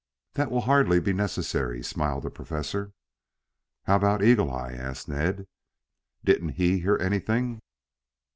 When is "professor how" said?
2.31-3.97